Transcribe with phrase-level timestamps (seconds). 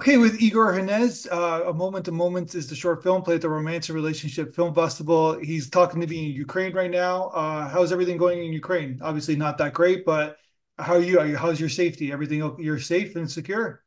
[0.00, 3.40] Okay, with Igor Hnes, uh, A Moment of Moments is the short film played at
[3.42, 5.38] the Romance and Relationship Film Festival.
[5.38, 7.24] He's talking to me in Ukraine right now.
[7.34, 8.98] Uh, how's everything going in Ukraine?
[9.02, 10.38] Obviously not that great, but
[10.78, 11.36] how are you?
[11.36, 12.12] How's your safety?
[12.12, 13.84] Everything you're safe and secure?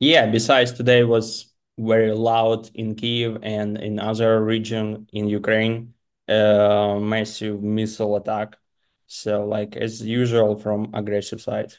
[0.00, 5.92] Yeah, besides today was very loud in Kiev and in other region in Ukraine,
[6.28, 8.56] uh, massive missile attack.
[9.06, 11.74] So like as usual from aggressive side.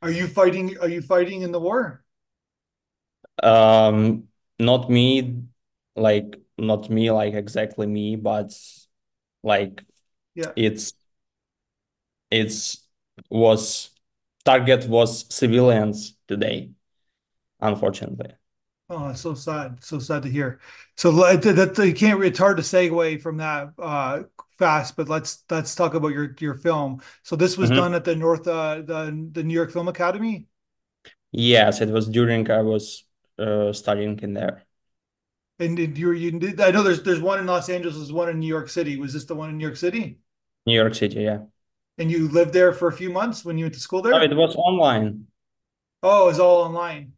[0.00, 0.78] Are you fighting?
[0.78, 2.02] Are you fighting in the war?
[3.42, 5.42] Um, not me,
[5.96, 8.52] like not me, like exactly me, but
[9.42, 9.84] like
[10.34, 10.54] Yeah.
[10.56, 10.94] it's
[12.30, 12.86] it's
[13.30, 13.90] was
[14.44, 16.70] target was civilians today,
[17.60, 18.34] unfortunately.
[18.92, 19.82] Oh, so sad.
[19.84, 20.58] So sad to hear.
[20.96, 22.22] So that, that you can't.
[22.24, 24.24] It's hard to segue from that uh,
[24.58, 27.00] fast, but let's let's talk about your your film.
[27.22, 27.70] So this was Mhm.
[27.70, 30.48] done at the North uh, the the New York Film Academy.
[31.32, 33.04] Yes, it was during I was
[33.40, 34.64] uh, studying in there.
[35.60, 38.28] And did you, you did, I know there's there's one in Los Angeles, there's one
[38.30, 38.96] in New York City.
[38.96, 40.18] Was this the one in New York City?
[40.66, 41.40] New York City, yeah.
[41.98, 44.22] And you lived there for a few months when you went to school No, there?
[44.22, 45.26] it was online.
[46.02, 47.14] Oh, it's all online.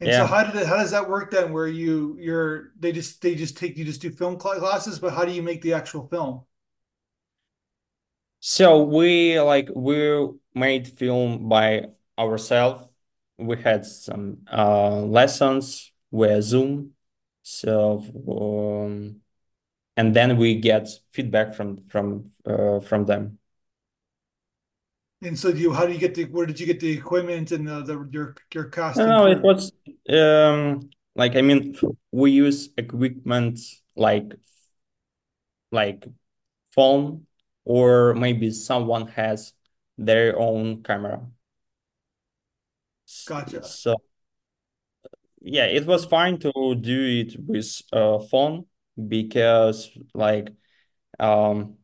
[0.00, 3.22] And so how did it, how does that work then where you you're they just
[3.22, 6.08] they just take you just do film classes, but how do you make the actual
[6.08, 6.42] film?
[8.40, 12.88] So we like we made film by ourselves.
[13.40, 16.92] We had some uh lessons via Zoom.
[17.42, 19.20] So um,
[19.96, 23.38] and then we get feedback from from uh, from them.
[25.22, 27.52] And so do you how do you get the where did you get the equipment
[27.52, 29.72] and the, the your your casting no, it was
[30.08, 31.76] um like I mean
[32.10, 33.60] we use equipment
[33.96, 34.32] like
[35.72, 36.04] like
[36.72, 37.26] phone
[37.64, 39.52] or maybe someone has
[39.98, 41.26] their own camera.
[43.26, 43.62] Gotcha.
[43.62, 43.96] So
[45.40, 48.66] yeah, it was fine to do it with a phone
[49.08, 50.50] because like
[51.20, 51.78] um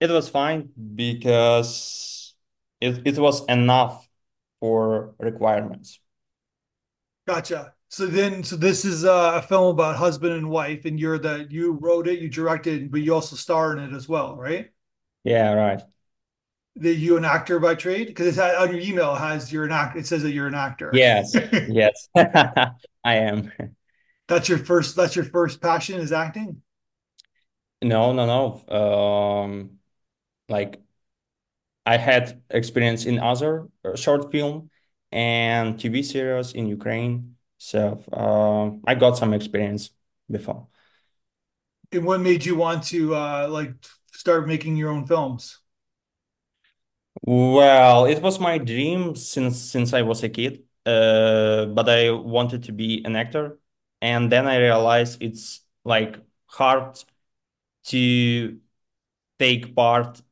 [0.00, 2.34] it was fine because
[2.80, 4.08] it, it was enough
[4.60, 6.00] for requirements.
[7.26, 7.74] Gotcha.
[7.88, 11.46] So then so this is uh, a film about husband and wife and you're the
[11.50, 14.70] you wrote it, you directed, but you also star in it as well, right?
[15.24, 15.82] Yeah, right.
[16.76, 18.08] That you an actor by trade?
[18.08, 19.98] Because it's on your email it has you're an actor.
[19.98, 20.90] It says that you're an actor.
[20.92, 21.34] Yes.
[21.68, 22.08] Yes.
[22.16, 23.52] I am.
[24.28, 24.96] that's your first.
[24.96, 26.62] That's your first passion is acting.
[27.82, 28.74] No, no, no.
[28.74, 29.78] Um,
[30.48, 30.80] like
[31.86, 34.70] I had experience in other uh, short film
[35.12, 37.36] and TV series in Ukraine.
[37.58, 39.90] So uh, I got some experience
[40.30, 40.66] before.
[41.92, 43.74] And what made you want to uh, like
[44.12, 45.58] start making your own films?
[47.26, 50.64] Well, it was my dream since since I was a kid.
[50.84, 53.58] Uh, but I wanted to be an actor,
[54.02, 56.98] and then I realized it's like hard
[57.86, 58.60] to
[59.38, 60.22] take part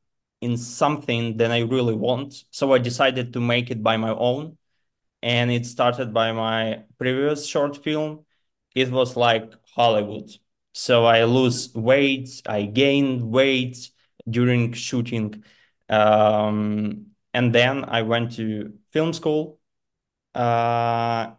[0.43, 2.45] in something that I really want.
[2.51, 4.59] So I decided to make it by my own.
[5.23, 8.25] And it started by my previous short film.
[8.75, 10.31] It was like Hollywood.
[10.73, 13.91] So I lose weight, I gain weight
[14.29, 15.45] during shooting.
[15.93, 19.61] Um, and then I went to film school
[20.35, 21.33] uh,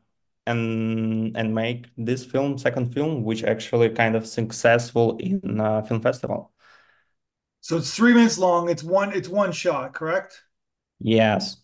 [0.45, 6.01] and and make this film, second film, which actually kind of successful in uh, film
[6.01, 6.51] festival.
[7.61, 8.69] So it's three minutes long.
[8.69, 9.13] It's one.
[9.13, 10.43] It's one shot, correct?
[10.99, 11.57] Yes.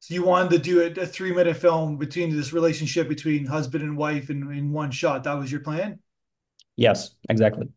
[0.00, 3.84] So you wanted to do a, a three minute film between this relationship between husband
[3.84, 5.24] and wife in, in one shot.
[5.24, 6.00] That was your plan.
[6.76, 7.68] Yes, exactly.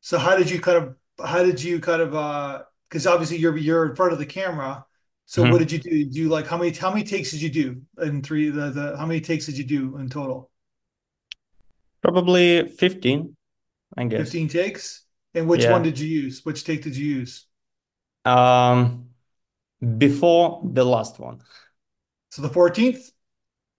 [0.00, 3.56] So how did you kind of how did you kind of uh because obviously you're
[3.56, 4.84] you're in front of the camera.
[5.26, 5.58] So what Mhm.
[5.58, 6.04] did you do?
[6.10, 8.96] Do you like how many how many takes did you do in three the, the
[8.96, 10.50] how many takes did you do in total?
[12.02, 13.36] Probably 15,
[13.96, 14.30] I guess.
[14.30, 15.04] 15 takes?
[15.34, 16.44] And which one did you use?
[16.44, 17.46] Which take did you use?
[18.24, 19.10] Um,
[19.98, 21.42] before the last one.
[22.30, 23.10] So the 14th?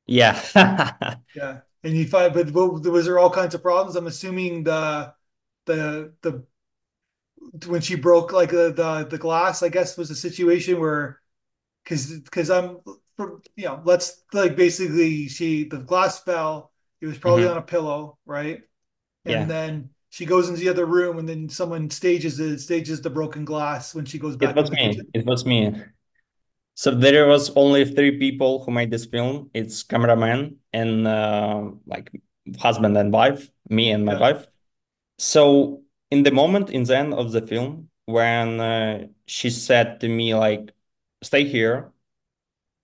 [0.07, 0.39] Yeah.
[1.33, 1.62] Yeah.
[1.83, 3.95] And you find but what, was there all kinds of problems?
[3.95, 5.13] I'm assuming the
[5.65, 6.45] the the
[7.68, 11.19] when she broke like the the, the glass, I guess was a situation where
[11.83, 12.80] because because I'm
[13.56, 16.71] you know let's like basically she the glass fell.
[17.01, 18.62] It was probably on hmm a pillow, right?
[19.25, 19.50] And Yeah.
[19.50, 23.45] then she goes into the other room, and then someone stages it, stages the broken
[23.45, 24.77] glass when she goes back into was me.
[24.77, 25.13] kitchen.
[25.13, 25.74] It was me.
[26.75, 29.50] So there was only three people who made this film.
[29.53, 32.09] It's cameraman and uh, like
[32.59, 34.47] husband and wife, me and my Yeah, wife.
[35.19, 40.09] So in the moment in the end of the film, when uh, she said to
[40.09, 40.71] me like,
[41.23, 41.91] "Stay here,"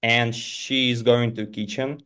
[0.04, 2.04] and she's going to kitchen.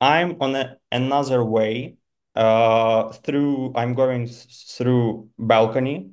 [0.00, 1.96] I'm on a, another way
[2.34, 6.12] uh through I'm going through balcony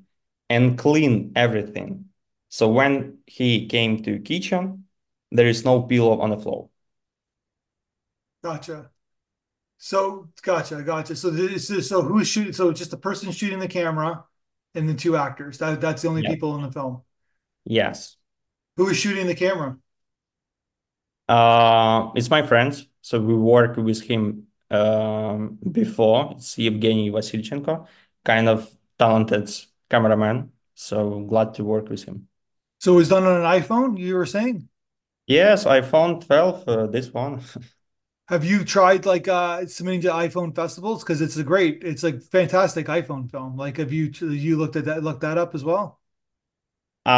[0.49, 2.09] and clean everything.
[2.49, 4.85] So when he came to kitchen,
[5.31, 6.69] there is no pillow on the floor.
[8.43, 8.89] Gotcha.
[9.77, 11.15] So gotcha, gotcha.
[11.15, 12.53] So this is so who's shooting?
[12.53, 14.25] So just the person shooting the camera
[14.75, 15.57] and the two actors.
[15.57, 16.29] That that's the only Yeah.
[16.29, 17.01] people in the film.
[17.65, 18.17] Yes.
[18.77, 19.77] Who is shooting the camera?
[21.27, 22.73] Uh, it's my friend.
[23.01, 26.33] So we work with him um, before.
[26.35, 27.87] It's Evgeny Vasilchenko,
[28.23, 29.49] kind of talented
[29.89, 30.51] cameraman.
[30.75, 32.27] So glad to work with him.
[32.79, 34.69] So it was done on an iPhone, you were saying?
[35.27, 37.41] Yes, iPhone 12, uh, this one.
[38.29, 41.03] Have you tried like uh submitting to iPhone festivals?
[41.03, 43.57] Because it's a great, it's like fantastic iPhone film.
[43.57, 45.99] Like have you you looked at that looked that up as well?
[47.05, 47.09] Uh,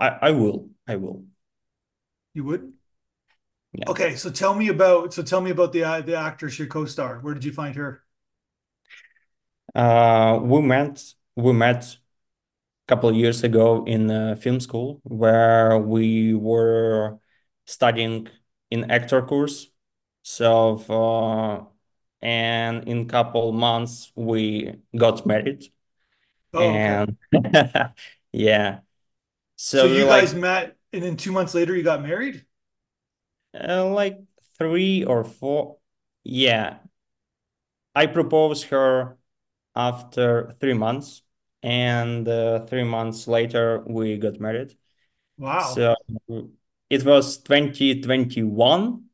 [0.00, 0.70] I, I will.
[0.86, 1.24] I will.
[2.32, 2.72] You would?
[3.72, 3.88] Yeah.
[3.88, 7.18] Okay, so tell me about so tell me about the uh, the actress your co-star.
[7.20, 8.04] Where did you find her?
[9.74, 11.02] Uh, we met
[11.36, 11.96] we met a
[12.88, 17.18] couple of years ago in a film school where we were
[17.66, 18.28] studying
[18.70, 19.68] in actor course.
[20.28, 21.64] So uh,
[22.22, 25.72] and in couple months we got married
[26.52, 26.98] Oh, okay.
[26.98, 27.16] and
[28.32, 28.80] yeah.
[29.74, 32.44] So So you like guys met and then two months later you got married?
[33.54, 34.18] uh, like
[34.58, 35.78] three or four.
[36.24, 36.78] Yeah,
[37.94, 39.18] I proposed her
[39.76, 41.22] after three months,
[41.62, 44.76] and uh, three months later we got married.
[45.38, 45.86] Wow.
[45.86, 45.96] So
[46.90, 49.07] it was 2021,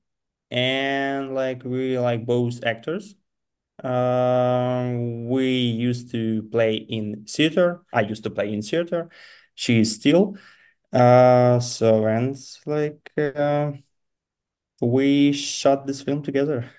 [0.51, 3.15] and like we like both actors.
[3.83, 7.83] Um, we used to play in theater.
[7.93, 9.09] I used to play in theater.
[9.55, 10.37] She is still.
[10.93, 12.37] Uh, so and
[12.67, 13.73] like uh,
[14.81, 16.71] we shot this film together.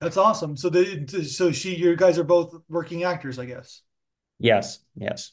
[0.00, 0.56] That's awesome.
[0.56, 3.82] So the so she you guys are both working actors, I guess.
[4.38, 5.32] Yes, yes.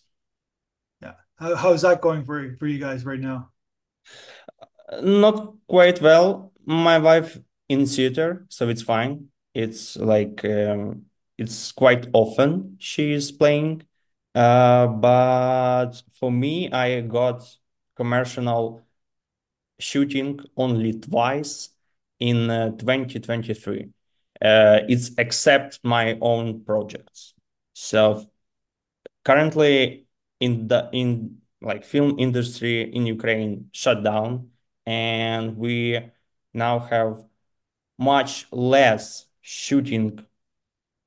[1.01, 1.13] Yeah.
[1.35, 3.49] How, how's that going for for you guys right now?
[5.01, 6.50] Not quite well.
[6.65, 9.29] My wife in theater, so it's fine.
[9.53, 11.05] It's like um,
[11.37, 13.83] it's quite often she is playing.
[14.35, 17.43] Uh, but for me, I got
[17.95, 18.81] commercial
[19.79, 21.69] shooting only twice
[22.19, 23.89] in uh, 2023.
[24.41, 27.33] Uh, it's except my own projects.
[27.73, 28.29] So
[29.23, 30.07] currently
[30.39, 34.49] in the in like film industry in Ukraine shut down
[34.85, 35.99] and we
[36.53, 37.23] now have
[37.97, 40.25] much less shooting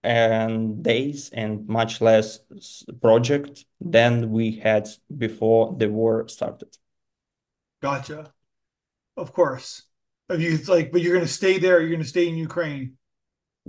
[0.02, 2.41] and days and much less
[3.00, 6.76] project than we had before the war started.
[7.81, 8.32] Gotcha.
[9.17, 9.82] Of course.
[10.29, 12.97] Have you like, but you're gonna stay there, you're gonna stay in Ukraine.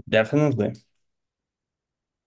[0.07, 0.73] Definitely.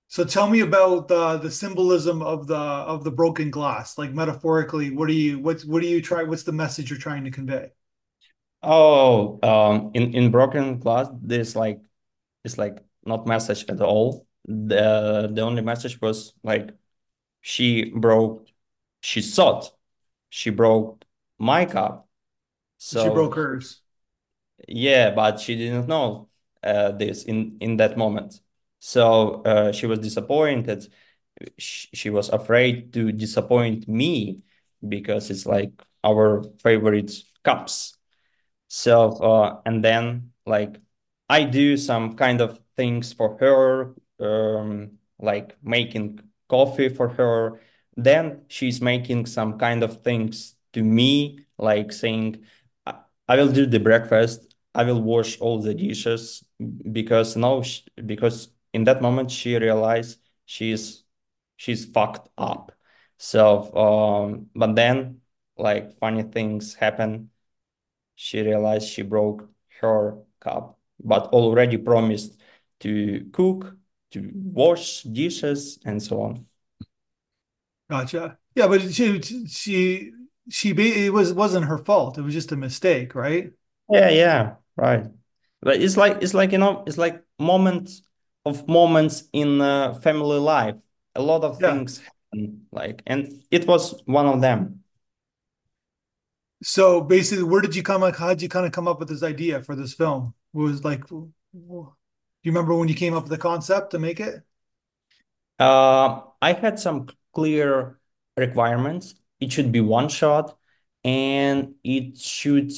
[0.08, 3.98] So tell me about the the symbolism of the of the broken glass.
[3.98, 7.24] Like metaphorically, what do you what's what do you try what's the message you're trying
[7.24, 7.70] to convey?
[8.62, 11.80] Oh, um, in in Broken Glass, there's like
[12.44, 14.26] it's like not message at all.
[14.46, 16.70] The the only message was like
[17.42, 18.48] she broke,
[19.02, 19.70] she thought
[20.30, 21.04] she broke
[21.38, 22.08] my cup.
[22.78, 23.80] So She broke hers.
[24.68, 26.28] yeah, but she didn't know
[26.62, 28.40] uh, this in in that moment.
[28.80, 30.86] So uh, she was disappointed.
[31.58, 34.42] She, she was afraid to disappoint me
[34.88, 35.72] because it's like
[36.04, 37.12] our favorite
[37.44, 37.97] cups.
[38.68, 40.76] So, uh, and then like
[41.28, 47.60] I do some kind of things for her, um, like making coffee for her.
[47.96, 52.44] Then she's making some kind of things to me, like saying,
[52.86, 54.54] I, will do the breakfast.
[54.74, 56.44] I will wash all the dishes
[56.92, 57.62] because now,
[58.06, 61.04] because in that moment she realized she's
[61.56, 62.72] she's fucked up.
[63.18, 65.20] So, um, but then
[65.56, 67.30] like funny things happen
[68.18, 69.48] she realized she broke
[69.80, 72.40] her cup, but already promised
[72.80, 73.76] to cook,
[74.12, 76.46] to wash dishes, and so on.
[77.90, 78.38] Gotcha.
[78.54, 80.12] Yeah, but she she
[80.50, 82.18] she be, it was wasn't her fault.
[82.18, 83.52] It was just a mistake, right?
[83.90, 85.06] Yeah, yeah, right.
[85.62, 88.02] But it's like it's like you know, it's like moments
[88.44, 90.76] of moments in uh, family life.
[91.14, 91.64] A lot of Yeah.
[91.64, 94.84] things happen, like, and it was one of them.
[96.62, 99.08] So basically, where did you come like how did you kind of come up with
[99.08, 100.34] this idea for this film?
[100.52, 101.32] What was like do
[102.42, 104.42] you remember when you came up with the concept to make it?
[105.58, 107.98] Uh, I had some clear
[108.36, 109.14] requirements.
[109.40, 110.56] It should be one shot,
[111.04, 112.72] and it should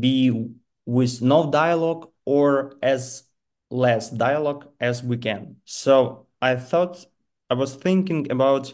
[0.00, 0.48] be
[0.86, 3.24] with no dialogue or as
[3.70, 5.56] less dialogue as we can.
[5.64, 7.04] So I thought
[7.50, 8.72] I was thinking about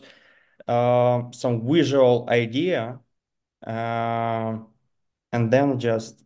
[0.69, 3.01] uh, some visual idea,
[3.67, 4.59] uh,
[5.33, 6.25] and then just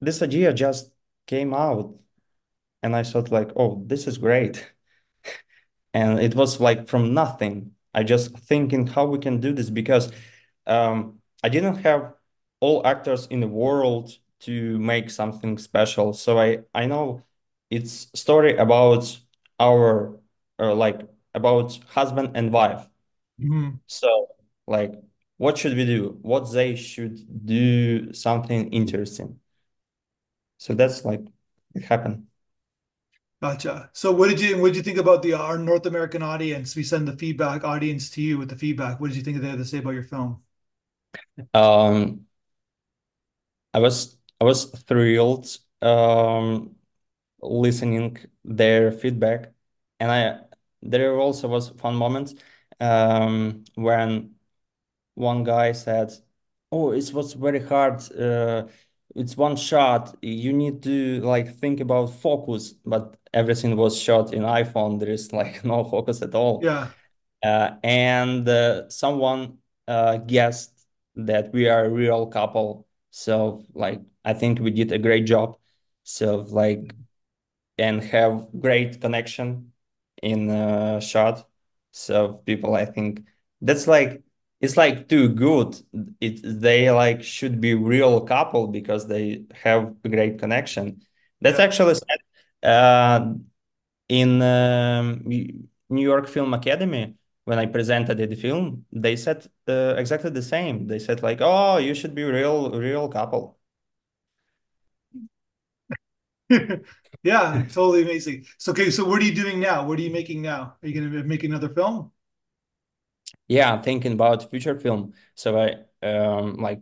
[0.00, 0.90] this idea just
[1.26, 1.94] came out,
[2.82, 4.72] and I thought like, oh, this is great,
[5.94, 7.72] and it was like from nothing.
[7.94, 10.12] I just thinking how we can do this because
[10.66, 12.14] um, I didn't have
[12.60, 16.12] all actors in the world to make something special.
[16.12, 17.22] So I I know
[17.70, 19.18] it's story about
[19.58, 20.18] our
[20.58, 21.00] uh, like
[21.34, 22.86] about husband and wife.
[23.40, 23.80] Mhm.
[23.86, 24.28] So
[24.66, 24.94] like
[25.38, 26.18] what should we do?
[26.22, 29.40] What they should do something interesting.
[30.58, 31.20] So that's like
[31.74, 32.26] it happened.
[33.42, 33.90] Gotcha.
[33.92, 36.74] So what did you what did you think about the our North American audience?
[36.74, 38.98] We send the feedback audience to you with the feedback.
[39.00, 40.42] What did you think they had to say about your film?
[41.54, 42.26] Um
[43.74, 45.46] I was I was thrilled
[45.82, 46.76] um
[47.42, 49.54] listening their feedback
[50.00, 50.40] and I
[50.82, 52.34] there also was fun moments
[52.80, 54.35] um when
[55.16, 56.12] one guy said,
[56.72, 58.00] "Oh, it was very hard.
[58.12, 58.68] Uh,
[59.16, 60.16] it's one shot.
[60.22, 65.00] You need to like think about focus, but everything was shot in iPhone.
[65.00, 66.88] There is like no focus at all." Yeah.
[67.42, 69.58] Uh, and uh, someone
[69.88, 72.86] uh, guessed that we are a real couple.
[73.10, 75.58] So like I think we did a great job.
[76.04, 76.94] So like
[77.78, 79.72] and have great connection
[80.22, 81.48] in a shot.
[81.92, 83.22] So people, I think
[83.60, 84.22] that's like
[84.60, 85.76] it's like too good.
[86.20, 91.02] It they like should be real couple because they have a great connection.
[91.40, 93.34] That's actually said uh,
[94.08, 98.86] in um, New York Film Academy when I presented the film.
[98.92, 100.86] They said uh, exactly the same.
[100.88, 103.58] They said like, "Oh, you should be real, real couple."
[107.22, 108.46] Yeah, totally amazing.
[108.58, 109.84] So okay, so what are you doing now?
[109.86, 110.76] What are you making now?
[110.82, 112.12] Are you gonna make another film?
[113.48, 115.14] Yeah, I'm thinking about future film.
[115.34, 116.80] So I um like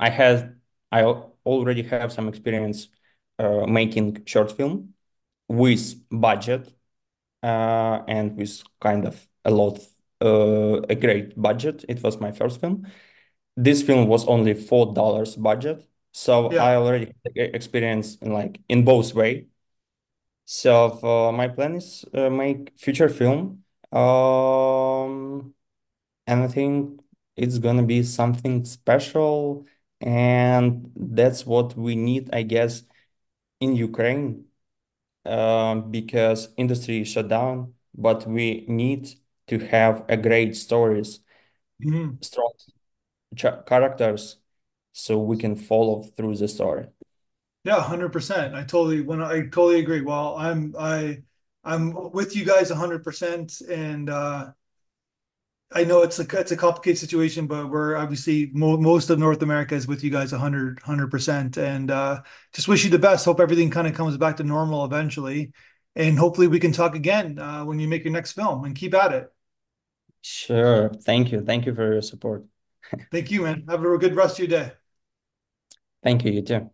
[0.00, 0.60] I had
[0.92, 2.88] I al- already have some experience
[3.38, 4.94] uh, making short film
[5.48, 6.72] with budget
[7.42, 9.80] uh, and with kind of a lot
[10.22, 11.84] uh, a great budget.
[11.88, 12.86] It was my first film.
[13.56, 19.14] This film was only four dollars budget, so I already experience in like in both
[19.14, 19.48] way.
[20.44, 23.64] So uh, my plan is uh, make future film.
[23.92, 25.54] Um,
[26.30, 27.00] and I think
[27.36, 29.66] it's gonna be something special,
[30.00, 32.84] and that's what we need, I guess,
[33.60, 34.46] in Ukraine,
[35.26, 39.10] um, because industry is shut down, but we need
[39.48, 41.20] to have a great stories,
[41.78, 42.20] Mhm.
[42.20, 42.52] strong
[43.36, 44.38] cha- characters,
[44.92, 46.88] so we can follow through the story.
[47.64, 48.54] Yeah, 100%.
[48.54, 50.00] I totally when I totally agree.
[50.00, 51.22] Well, I'm I
[51.64, 54.52] I'm with you guys 100% and uh
[55.72, 59.40] I know it's a it's a complicated situation, but we're obviously mo most of North
[59.42, 62.22] America is with you guys 100 100% and uh
[62.52, 63.24] just wish you the best.
[63.24, 65.52] Hope everything kind of comes back to normal eventually.
[65.96, 68.94] And hopefully we can talk again uh when you make your next film and keep
[68.94, 69.32] at it.
[70.22, 70.88] Sure.
[70.90, 71.42] Thank you.
[71.44, 72.44] Thank you for your support.
[73.12, 73.64] Thank you, man.
[73.68, 74.72] Have a good rest of your day.
[76.02, 76.70] Thank you, you too.